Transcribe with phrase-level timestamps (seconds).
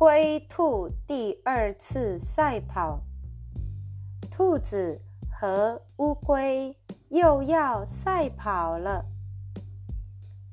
[0.00, 3.02] 龟兔第二次赛跑，
[4.30, 4.98] 兔子
[5.30, 6.74] 和乌龟
[7.10, 9.04] 又要赛跑了。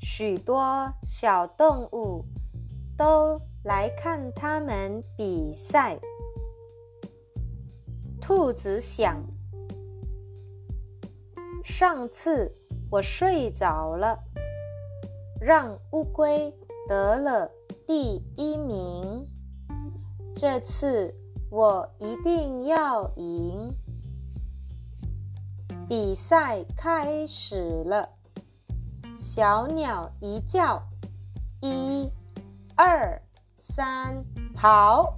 [0.02, 2.26] 许多小动物
[2.98, 5.98] 都来看他们比赛。
[8.20, 9.24] 兔子想：
[11.64, 12.54] 上次
[12.92, 14.20] 我睡着了，
[15.40, 16.54] 让乌龟
[16.86, 17.50] 得了。
[17.88, 19.26] 第一名，
[20.40, 21.16] 这次
[21.50, 23.74] 我一定要赢。
[25.90, 28.08] 比赛开始了，
[29.18, 30.80] 小鸟一叫，
[31.64, 32.08] 一、
[32.76, 33.20] 二、
[33.56, 34.24] 三，
[34.54, 35.18] 跑！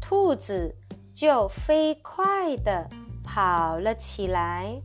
[0.00, 0.76] 兔子
[1.12, 2.88] 就飞快地
[3.24, 4.80] 跑了起来。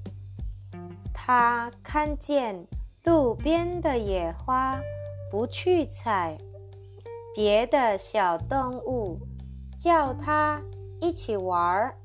[1.14, 2.66] 它看见
[3.04, 4.82] 路边的野花。
[5.30, 6.38] 不去采，
[7.36, 9.20] 别的小动物
[9.80, 10.62] 叫它
[11.02, 11.98] 一起玩儿，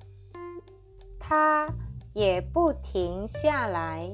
[1.19, 1.69] 它
[2.15, 4.11] 也不停下来，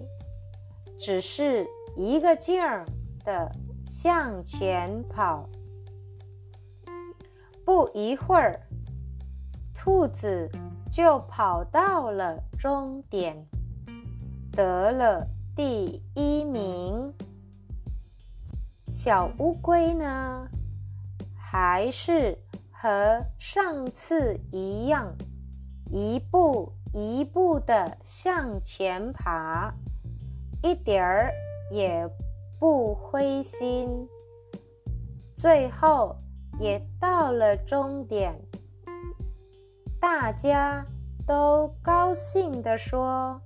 [0.98, 2.84] 只是一个劲儿
[3.24, 3.50] 的
[3.86, 5.48] 向前跑。
[7.64, 8.60] 不一会儿，
[9.72, 10.50] 兔子
[10.90, 13.46] 就跑到了终点，
[14.50, 17.14] 得了第一名。
[18.88, 20.46] 小乌龟呢，
[21.56, 22.36] 还是
[22.72, 25.14] 和上次一样，
[25.88, 29.72] 一步一步的向前爬，
[30.64, 31.32] 一点儿
[31.70, 32.10] 也
[32.58, 34.08] 不灰心。
[35.36, 36.16] 最后
[36.58, 38.34] 也到了终点，
[40.00, 40.84] 大家
[41.24, 43.40] 都高兴地说：“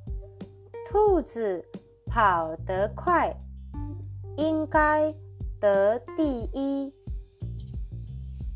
[0.89, 1.63] 兔子
[2.07, 3.37] 跑得快，
[4.39, 5.15] 应该。”
[5.61, 6.95] 得第一，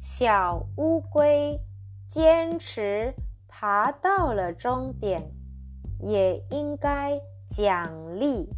[0.04, 1.60] 小乌龟
[2.08, 3.14] 坚持
[3.46, 5.30] 爬到了终点，
[6.00, 8.50] 也应该奖励。